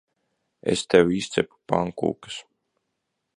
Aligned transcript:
Es 0.71 0.81
tev 0.93 1.11
izcepu 1.17 1.59
pankūkas. 1.73 2.41